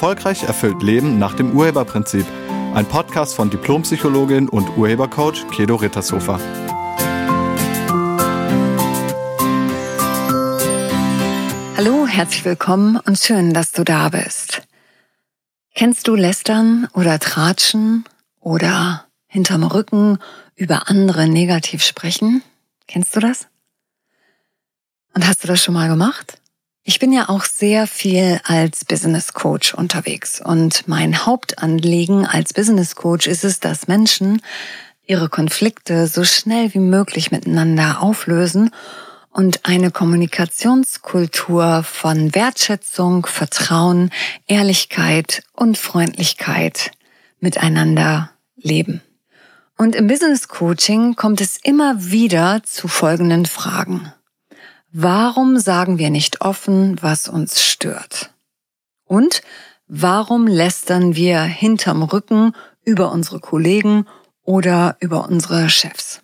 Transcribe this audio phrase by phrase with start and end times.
[0.00, 2.24] Erfolgreich erfüllt Leben nach dem Urheberprinzip.
[2.72, 6.40] Ein Podcast von Diplompsychologin und Urhebercoach Kedo Rittershofer.
[11.76, 14.62] Hallo, herzlich willkommen und schön, dass du da bist.
[15.74, 18.04] Kennst du Lästern oder Tratschen
[18.40, 20.16] oder hinterm Rücken
[20.56, 22.42] über andere negativ sprechen?
[22.86, 23.48] Kennst du das?
[25.12, 26.40] Und hast du das schon mal gemacht?
[26.82, 32.96] Ich bin ja auch sehr viel als Business Coach unterwegs und mein Hauptanliegen als Business
[32.96, 34.40] Coach ist es, dass Menschen
[35.06, 38.70] ihre Konflikte so schnell wie möglich miteinander auflösen
[39.30, 44.10] und eine Kommunikationskultur von Wertschätzung, Vertrauen,
[44.46, 46.92] Ehrlichkeit und Freundlichkeit
[47.40, 49.02] miteinander leben.
[49.76, 54.12] Und im Business Coaching kommt es immer wieder zu folgenden Fragen.
[54.92, 58.32] Warum sagen wir nicht offen, was uns stört?
[59.04, 59.42] Und
[59.86, 64.06] warum lästern wir hinterm Rücken über unsere Kollegen
[64.42, 66.22] oder über unsere Chefs?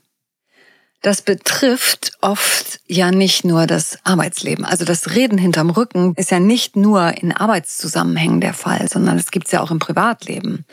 [1.01, 4.65] Das betrifft oft ja nicht nur das Arbeitsleben.
[4.65, 9.31] Also das Reden hinterm Rücken ist ja nicht nur in Arbeitszusammenhängen der Fall, sondern es
[9.31, 10.65] gibt es ja auch im Privatleben.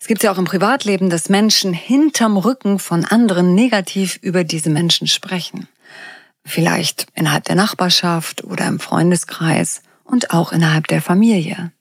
[0.00, 4.70] Es gibt ja auch im Privatleben, dass Menschen hinterm Rücken von anderen negativ über diese
[4.70, 5.68] Menschen sprechen
[6.48, 11.72] vielleicht innerhalb der Nachbarschaft oder im Freundeskreis und auch innerhalb der Familie.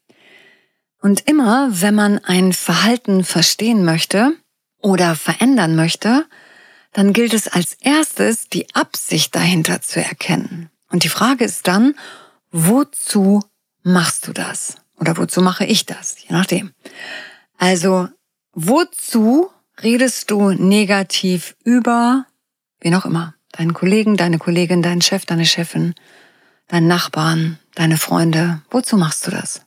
[1.01, 4.33] Und immer, wenn man ein Verhalten verstehen möchte
[4.79, 6.25] oder verändern möchte,
[6.93, 10.69] dann gilt es als erstes, die Absicht dahinter zu erkennen.
[10.89, 11.95] Und die Frage ist dann,
[12.51, 13.43] wozu
[13.83, 14.75] machst du das?
[14.99, 16.15] Oder wozu mache ich das?
[16.21, 16.71] Je nachdem.
[17.57, 18.09] Also,
[18.53, 19.51] wozu
[19.83, 22.25] redest du negativ über,
[22.79, 23.35] wen auch immer?
[23.51, 25.95] Deinen Kollegen, deine Kollegin, deinen Chef, deine Chefin,
[26.67, 28.61] deinen Nachbarn, deine Freunde.
[28.69, 29.61] Wozu machst du das?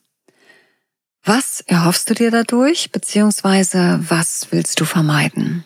[1.23, 5.65] Was erhoffst du dir dadurch, beziehungsweise was willst du vermeiden?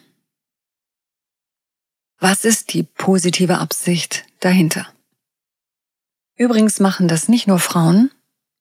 [2.18, 4.88] Was ist die positive Absicht dahinter?
[6.36, 8.10] Übrigens machen das nicht nur Frauen,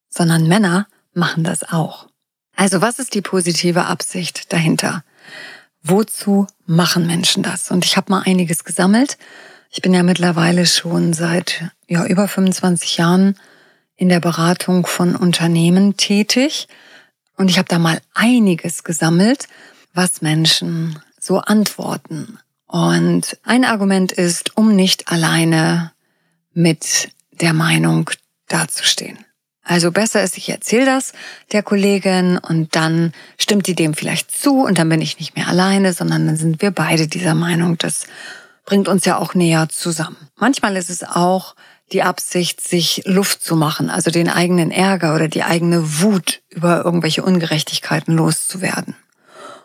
[0.10, 2.08] sondern Männer machen das auch.
[2.56, 5.04] Also was ist die positive Absicht dahinter?
[5.82, 7.72] Wozu machen Menschen das?
[7.72, 9.18] Und ich habe mal einiges gesammelt
[9.74, 13.36] ich bin ja mittlerweile schon seit ja, über 25 Jahren
[13.96, 16.68] in der Beratung von Unternehmen tätig
[17.38, 19.48] und ich habe da mal einiges gesammelt,
[19.94, 22.38] was Menschen so antworten.
[22.68, 25.92] Und ein Argument ist, um nicht alleine
[26.54, 28.12] mit der Meinung
[28.48, 29.18] dazustehen.
[29.64, 31.14] Also besser ist, ich erzähle das
[31.52, 35.48] der Kollegin und dann stimmt die dem vielleicht zu und dann bin ich nicht mehr
[35.48, 38.06] alleine, sondern dann sind wir beide dieser Meinung, dass
[38.66, 40.30] bringt uns ja auch näher zusammen.
[40.38, 41.56] Manchmal ist es auch
[41.92, 46.84] die Absicht, sich Luft zu machen, also den eigenen Ärger oder die eigene Wut über
[46.84, 48.96] irgendwelche Ungerechtigkeiten loszuwerden.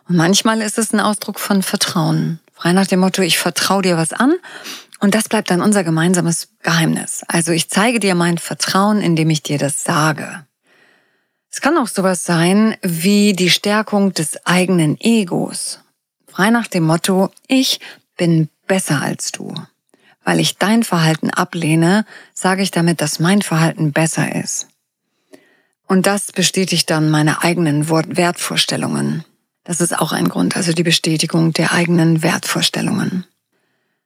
[0.08, 2.40] Und manchmal ist es ein Ausdruck von Vertrauen.
[2.54, 4.34] Frei nach dem Motto, ich vertraue dir was an
[5.00, 7.22] und das bleibt dann unser gemeinsames Geheimnis.
[7.28, 10.44] Also ich zeige dir mein Vertrauen, indem ich dir das sage.
[11.50, 15.80] Es kann auch sowas sein wie die Stärkung des eigenen Egos.
[16.26, 17.80] Frei nach dem Motto, ich
[18.16, 19.54] bin besser als du.
[20.22, 24.68] Weil ich dein Verhalten ablehne, sage ich damit, dass mein Verhalten besser ist.
[25.86, 29.24] Und das bestätigt dann meine eigenen Wertvorstellungen.
[29.64, 33.26] Das ist auch ein Grund, also die Bestätigung der eigenen Wertvorstellungen.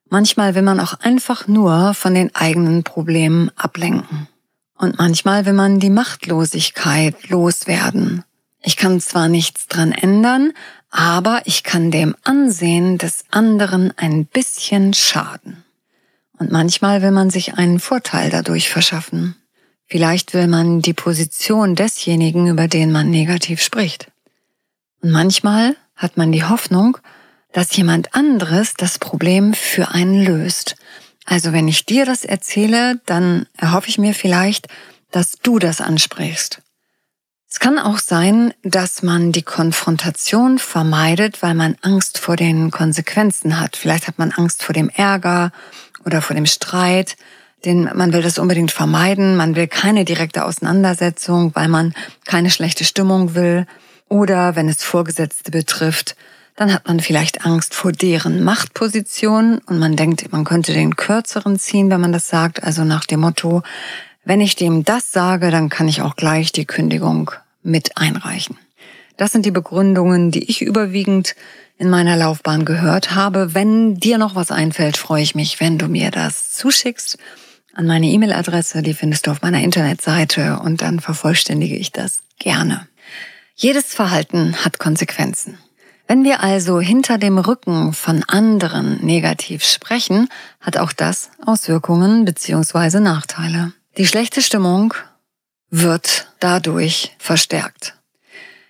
[0.08, 4.28] Manchmal will man auch einfach nur von den eigenen Problemen ablenken.
[4.76, 8.24] Und manchmal will man die Machtlosigkeit loswerden.
[8.60, 10.52] Ich kann zwar nichts dran ändern,
[10.92, 15.64] aber ich kann dem Ansehen des anderen ein bisschen schaden.
[16.38, 19.34] Und manchmal will man sich einen Vorteil dadurch verschaffen.
[19.86, 24.10] Vielleicht will man die Position desjenigen, über den man negativ spricht.
[25.00, 26.98] Und manchmal hat man die Hoffnung,
[27.52, 30.76] dass jemand anderes das Problem für einen löst.
[31.24, 34.68] Also wenn ich dir das erzähle, dann erhoffe ich mir vielleicht,
[35.10, 36.61] dass du das ansprichst.
[37.52, 43.60] Es kann auch sein, dass man die Konfrontation vermeidet, weil man Angst vor den Konsequenzen
[43.60, 43.76] hat.
[43.76, 45.52] Vielleicht hat man Angst vor dem Ärger
[46.06, 47.14] oder vor dem Streit.
[47.66, 49.36] Denn man will das unbedingt vermeiden.
[49.36, 51.92] Man will keine direkte Auseinandersetzung, weil man
[52.24, 53.66] keine schlechte Stimmung will.
[54.08, 56.16] Oder wenn es Vorgesetzte betrifft,
[56.56, 61.58] dann hat man vielleicht Angst vor deren Machtposition und man denkt, man könnte den kürzeren
[61.58, 62.62] ziehen, wenn man das sagt.
[62.64, 63.62] Also nach dem Motto,
[64.24, 67.30] wenn ich dem das sage, dann kann ich auch gleich die Kündigung
[67.62, 68.56] mit einreichen.
[69.16, 71.36] Das sind die Begründungen, die ich überwiegend
[71.78, 73.54] in meiner Laufbahn gehört habe.
[73.54, 77.18] Wenn dir noch was einfällt, freue ich mich, wenn du mir das zuschickst.
[77.74, 82.86] an meine E-Mail-Adresse, die findest du auf meiner Internetseite und dann vervollständige ich das gerne.
[83.54, 85.58] Jedes Verhalten hat Konsequenzen.
[86.06, 90.28] Wenn wir also hinter dem Rücken von anderen negativ sprechen,
[90.60, 93.00] hat auch das Auswirkungen bzw.
[93.00, 93.72] Nachteile.
[93.96, 94.94] Die schlechte Stimmung
[95.72, 97.96] wird dadurch verstärkt.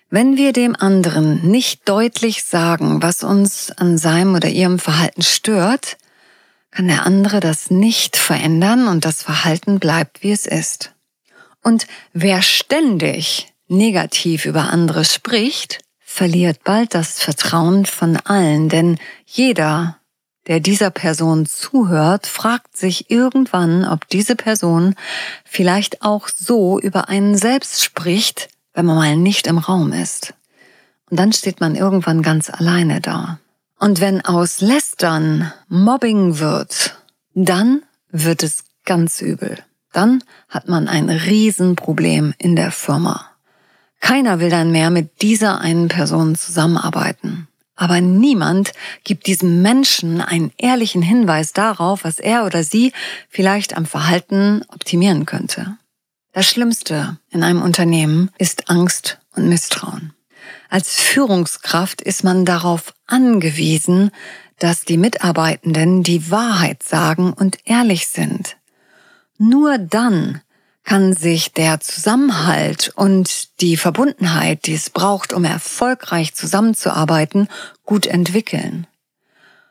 [0.09, 5.97] Wenn wir dem anderen nicht deutlich sagen, was uns an seinem oder ihrem Verhalten stört,
[6.71, 10.93] kann der andere das nicht verändern und das Verhalten bleibt, wie es ist.
[11.61, 19.97] Und wer ständig negativ über andere spricht, verliert bald das Vertrauen von allen, denn jeder,
[20.47, 24.95] der dieser Person zuhört, fragt sich irgendwann, ob diese Person
[25.45, 30.33] vielleicht auch so über einen selbst spricht, wenn man mal nicht im Raum ist.
[31.09, 33.39] Und dann steht man irgendwann ganz alleine da.
[33.79, 36.97] Und wenn aus Lästern Mobbing wird,
[37.33, 39.59] dann wird es ganz übel.
[39.91, 43.29] Dann hat man ein Riesenproblem in der Firma.
[43.99, 47.47] Keiner will dann mehr mit dieser einen Person zusammenarbeiten.
[47.75, 48.73] Aber niemand
[49.03, 52.93] gibt diesem Menschen einen ehrlichen Hinweis darauf, was er oder sie
[53.29, 55.77] vielleicht am Verhalten optimieren könnte.
[56.33, 60.13] Das Schlimmste in einem Unternehmen ist Angst und Misstrauen.
[60.69, 64.11] Als Führungskraft ist man darauf angewiesen,
[64.59, 68.57] dass die Mitarbeitenden die Wahrheit sagen und ehrlich sind.
[69.37, 70.41] Nur dann
[70.83, 77.47] kann sich der Zusammenhalt und die Verbundenheit, die es braucht, um erfolgreich zusammenzuarbeiten,
[77.85, 78.87] gut entwickeln.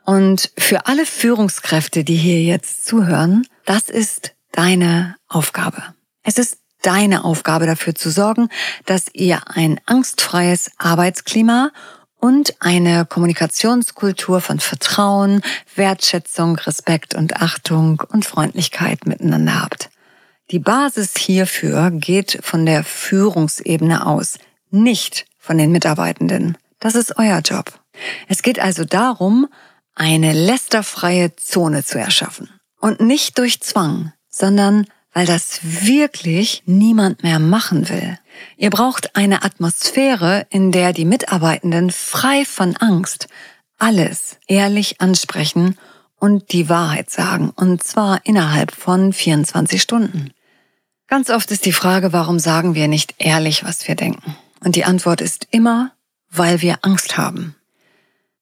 [0.05, 5.83] Und für alle Führungskräfte, die hier jetzt zuhören, das ist deine Aufgabe.
[6.23, 8.49] Es ist deine Aufgabe dafür zu sorgen,
[8.87, 11.71] dass ihr ein angstfreies Arbeitsklima
[12.17, 15.43] und eine Kommunikationskultur von Vertrauen,
[15.75, 19.92] Wertschätzung, Respekt und Achtung und Freundlichkeit miteinander habt.
[20.53, 24.39] Die Basis hierfür geht von der Führungsebene aus,
[24.71, 26.59] nicht von den Mitarbeitenden.
[26.79, 27.81] Das ist euer Job.
[28.29, 29.49] Es geht also darum,
[29.95, 32.51] eine lästerfreie Zone zu erschaffen.
[32.83, 38.19] Und nicht durch Zwang, sondern weil das wirklich niemand mehr machen will.
[38.59, 43.27] Ihr braucht eine Atmosphäre, in der die Mitarbeitenden frei von Angst
[43.79, 45.79] alles ehrlich ansprechen
[46.19, 50.31] und die Wahrheit sagen, und zwar innerhalb von 24 Stunden.
[51.13, 54.35] Ganz oft ist die Frage, warum sagen wir nicht ehrlich, was wir denken?
[54.65, 55.93] Und die Antwort ist immer,
[56.31, 57.55] weil wir Angst haben.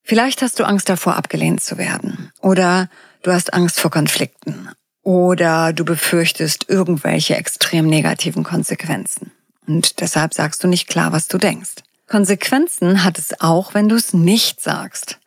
[0.04, 2.30] Vielleicht hast du Angst davor, abgelehnt zu werden.
[2.40, 2.88] Oder
[3.24, 4.68] du hast Angst vor Konflikten
[5.02, 9.32] oder du befürchtest irgendwelche extrem negativen Konsequenzen.
[9.66, 11.82] Und deshalb sagst du nicht klar, was du denkst.
[12.06, 15.18] Konsequenzen hat es auch, wenn du es nicht sagst.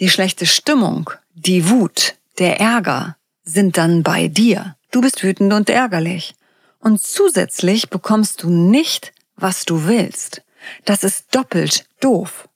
[0.00, 3.14] Die schlechte Stimmung, die Wut, der Ärger
[3.44, 4.74] sind dann bei dir.
[4.90, 6.34] Du bist wütend und ärgerlich.
[6.80, 10.42] Und zusätzlich bekommst du nicht, was du willst.
[10.84, 12.48] Das ist doppelt doof.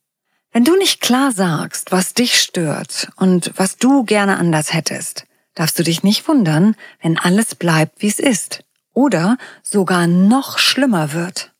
[0.53, 5.25] Wenn du nicht klar sagst, was dich stört und was du gerne anders hättest,
[5.55, 11.13] darfst du dich nicht wundern, wenn alles bleibt, wie es ist oder sogar noch schlimmer
[11.13, 11.53] wird.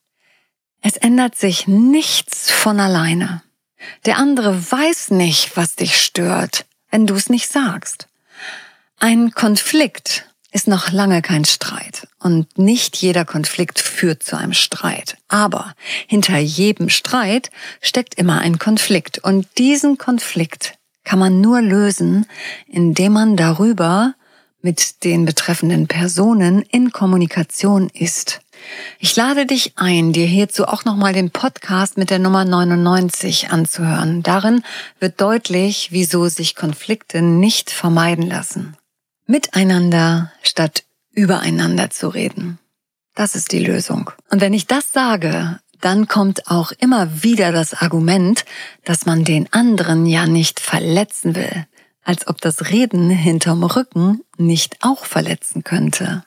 [0.83, 3.43] Es ändert sich nichts von alleine.
[4.05, 8.09] Der andere weiß nicht, was dich stört, wenn du es nicht sagst.
[8.99, 15.17] Ein Konflikt ist noch lange kein Streit und nicht jeder Konflikt führt zu einem Streit.
[15.29, 15.75] Aber
[16.07, 17.51] hinter jedem Streit
[17.81, 20.75] steckt immer ein Konflikt und diesen Konflikt
[21.05, 22.27] kann man nur lösen,
[22.69, 24.15] indem man darüber
[24.61, 28.41] mit den betreffenden Personen in Kommunikation ist.
[29.01, 34.23] Ich lade dich ein, dir hierzu auch nochmal den Podcast mit der Nummer 99 anzuhören.
[34.23, 34.63] Darin
[35.01, 38.77] wird deutlich, wieso sich Konflikte nicht vermeiden lassen.
[39.27, 42.59] Miteinander statt übereinander zu reden.
[43.15, 44.11] Das ist die Lösung.
[44.31, 48.45] Und wenn ich das sage, dann kommt auch immer wieder das Argument,
[48.85, 51.67] dass man den anderen ja nicht verletzen will,
[52.05, 56.25] als ob das Reden hinterm Rücken nicht auch verletzen könnte.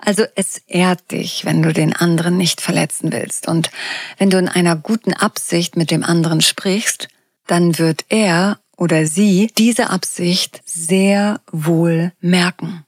[0.00, 3.48] Also es ehrt dich, wenn du den anderen nicht verletzen willst.
[3.48, 3.70] Und
[4.16, 7.08] wenn du in einer guten Absicht mit dem anderen sprichst,
[7.46, 12.85] dann wird er oder sie diese Absicht sehr wohl merken.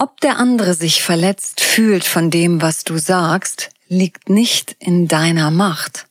[0.00, 5.50] Ob der andere sich verletzt fühlt von dem, was du sagst, liegt nicht in deiner
[5.50, 6.06] Macht.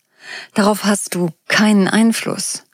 [0.54, 2.66] Darauf hast du keinen Einfluss.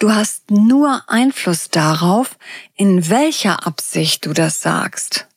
[0.00, 2.36] Du hast nur Einfluss darauf,
[2.74, 5.28] in welcher Absicht du das sagst.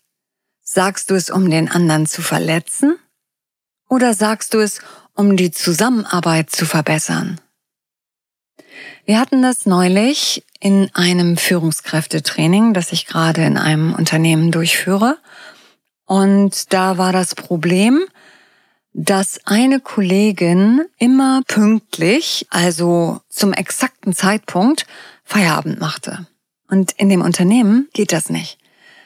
[0.64, 2.98] Sagst du es, um den anderen zu verletzen?
[3.88, 4.80] Oder sagst du es,
[5.14, 7.40] um die Zusammenarbeit zu verbessern?
[9.08, 15.18] Wir hatten das neulich in einem Führungskräftetraining, das ich gerade in einem Unternehmen durchführe.
[16.06, 18.04] Und da war das Problem,
[18.92, 24.86] dass eine Kollegin immer pünktlich, also zum exakten Zeitpunkt,
[25.24, 26.28] Feierabend machte.
[26.70, 28.58] Und in dem Unternehmen geht das nicht,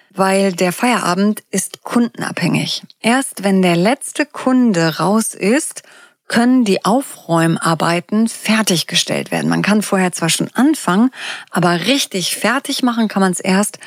[0.09, 2.81] weil der Feierabend ist kundenabhängig.
[3.01, 5.83] Erst wenn der letzte Kunde raus ist,
[6.31, 9.49] können die Aufräumarbeiten fertiggestellt werden.
[9.49, 11.11] Man kann vorher zwar schon anfangen,
[11.49, 13.79] aber richtig fertig machen kann man es erst,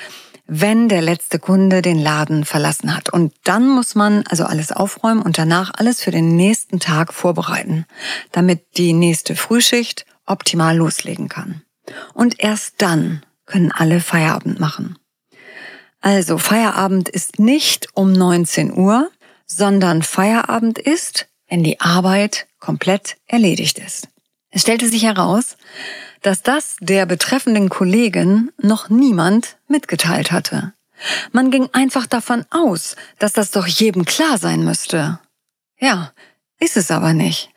[0.46, 3.08] wenn der letzte Kunde den Laden verlassen hat.
[3.08, 7.86] Und dann muss man also alles aufräumen und danach alles für den nächsten Tag vorbereiten,
[8.30, 11.62] damit die nächste Frühschicht optimal loslegen kann.
[12.12, 14.98] Und erst dann können alle Feierabend machen.
[16.02, 19.10] Also Feierabend ist nicht um 19 Uhr,
[19.46, 24.08] sondern Feierabend ist, wenn die Arbeit komplett erledigt ist.
[24.50, 25.56] Es stellte sich heraus,
[26.22, 30.72] dass das der betreffenden Kollegen noch niemand mitgeteilt hatte.
[31.32, 35.18] Man ging einfach davon aus, dass das doch jedem klar sein müsste.
[35.78, 36.12] Ja,
[36.60, 37.50] ist es aber nicht.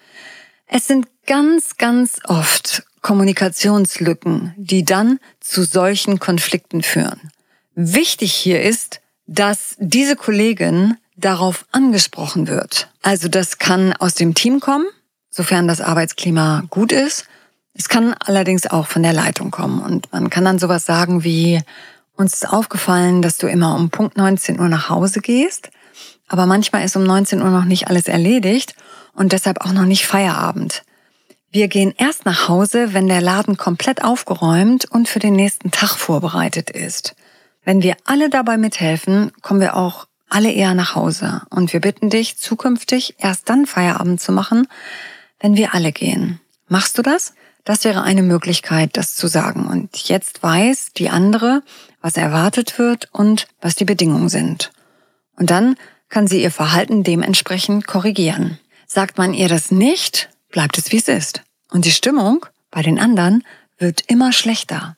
[0.65, 7.32] Es sind ganz, ganz oft Kommunikationslücken, die dann zu solchen Konflikten führen.
[7.75, 12.90] Wichtig hier ist, dass diese Kollegin darauf angesprochen wird.
[13.02, 14.86] Also das kann aus dem Team kommen,
[15.30, 17.26] sofern das Arbeitsklima gut ist.
[17.74, 21.62] Es kann allerdings auch von der Leitung kommen und man kann dann sowas sagen wie,
[22.16, 25.70] uns ist aufgefallen, dass du immer um Punkt 19 Uhr nach Hause gehst,
[26.28, 28.76] aber manchmal ist um 19 Uhr noch nicht alles erledigt
[29.14, 30.84] und deshalb auch noch nicht Feierabend.
[31.52, 35.92] Wir gehen erst nach Hause, wenn der Laden komplett aufgeräumt und für den nächsten Tag
[35.92, 37.16] vorbereitet ist.
[37.64, 42.10] Wenn wir alle dabei mithelfen, kommen wir auch alle eher nach Hause und wir bitten
[42.10, 44.67] dich, zukünftig erst dann Feierabend zu machen,
[45.39, 46.39] wenn wir alle gehen.
[46.67, 47.34] Machst du das?
[47.63, 49.67] Das wäre eine Möglichkeit, das zu sagen.
[49.67, 51.63] Und jetzt weiß die andere,
[52.01, 54.72] was erwartet wird und was die Bedingungen sind.
[55.38, 55.75] Und dann
[56.10, 58.57] kann sie ihr Verhalten dementsprechend korrigieren.
[58.86, 61.41] Sagt man ihr das nicht, bleibt es wie es ist.
[61.69, 63.43] Und die Stimmung bei den anderen
[63.77, 64.96] wird immer schlechter.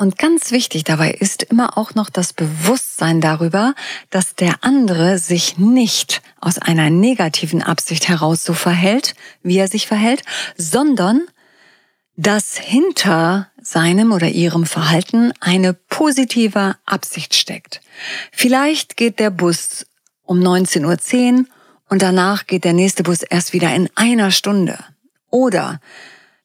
[0.00, 3.74] Und ganz wichtig dabei ist immer auch noch das Bewusstsein darüber,
[4.08, 9.86] dass der andere sich nicht aus einer negativen Absicht heraus so verhält, wie er sich
[9.86, 10.22] verhält,
[10.56, 11.26] sondern
[12.16, 17.82] dass hinter seinem oder ihrem Verhalten eine positive Absicht steckt.
[18.32, 19.84] Vielleicht geht der Bus
[20.22, 21.44] um 19.10 Uhr
[21.90, 24.78] und danach geht der nächste Bus erst wieder in einer Stunde.
[25.28, 25.78] Oder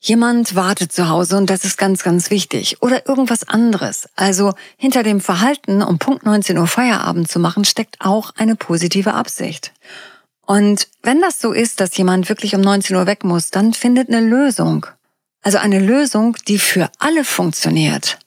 [0.07, 2.81] jemand wartet zu Hause und das ist ganz, ganz wichtig.
[2.81, 4.07] Oder irgendwas anderes.
[4.15, 9.13] Also hinter dem Verhalten, um Punkt 19 Uhr Feierabend zu machen, steckt auch eine positive
[9.13, 9.73] Absicht.
[10.45, 14.09] Und wenn das so ist, dass jemand wirklich um 19 Uhr weg muss, dann findet
[14.09, 14.85] eine Lösung.
[15.41, 18.19] Also eine Lösung, die für alle funktioniert,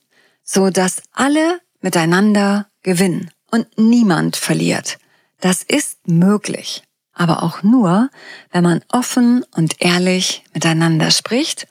[0.42, 4.98] so dass alle miteinander gewinnen und niemand verliert.
[5.40, 6.82] Das ist möglich
[7.18, 8.10] aber auch nur,
[8.50, 11.66] wenn man offen und ehrlich miteinander spricht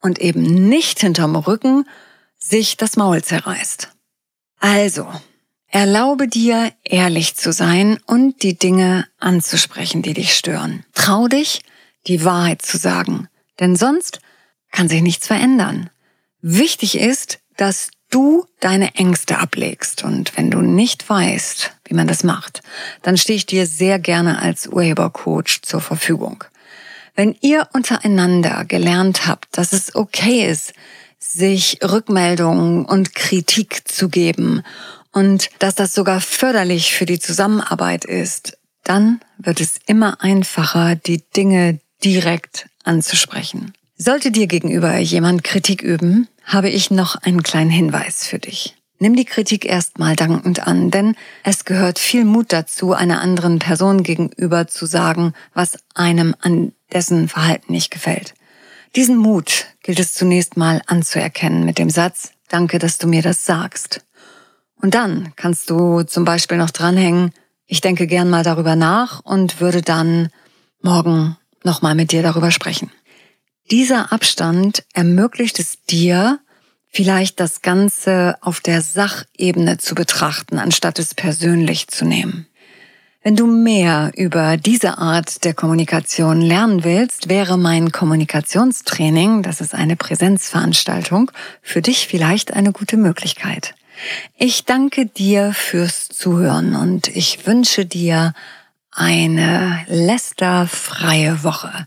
[0.00, 1.86] und eben nicht hinterm Rücken
[2.38, 3.90] sich das Maul zerreißt.
[4.58, 5.08] Also,
[5.66, 10.84] erlaube dir, ehrlich zu sein und die Dinge anzusprechen, die dich stören.
[10.94, 11.62] Trau dich,
[12.06, 13.28] die Wahrheit zu sagen,
[13.60, 14.20] denn sonst
[14.70, 15.90] kann sich nichts verändern.
[16.40, 20.04] Wichtig ist, dass du deine Ängste ablegst.
[20.04, 22.62] Und wenn du nicht weißt, wie man das macht,
[23.02, 26.44] dann stehe ich dir sehr gerne als Urhebercoach zur Verfügung.
[27.14, 30.72] Wenn ihr untereinander gelernt habt, dass es okay ist,
[31.18, 34.62] sich Rückmeldungen und Kritik zu geben
[35.12, 41.22] und dass das sogar förderlich für die Zusammenarbeit ist, dann wird es immer einfacher, die
[41.36, 43.74] Dinge direkt anzusprechen.
[44.04, 48.74] Sollte dir gegenüber jemand Kritik üben, habe ich noch einen kleinen Hinweis für dich.
[48.98, 54.02] Nimm die Kritik erstmal dankend an, denn es gehört viel Mut dazu, einer anderen Person
[54.02, 58.34] gegenüber zu sagen, was einem an dessen Verhalten nicht gefällt.
[58.96, 63.46] Diesen Mut gilt es zunächst mal anzuerkennen mit dem Satz, danke, dass du mir das
[63.46, 64.04] sagst.
[64.80, 67.30] Und dann kannst du zum Beispiel noch dranhängen,
[67.68, 70.30] ich denke gern mal darüber nach und würde dann
[70.80, 72.90] morgen nochmal mit dir darüber sprechen.
[73.72, 76.40] Dieser Abstand ermöglicht es dir,
[76.90, 82.46] vielleicht das Ganze auf der Sachebene zu betrachten, anstatt es persönlich zu nehmen.
[83.22, 89.74] Wenn du mehr über diese Art der Kommunikation lernen willst, wäre mein Kommunikationstraining, das ist
[89.74, 93.74] eine Präsenzveranstaltung, für dich vielleicht eine gute Möglichkeit.
[94.36, 98.34] Ich danke dir fürs Zuhören und ich wünsche dir
[98.90, 101.86] eine lästerfreie Woche.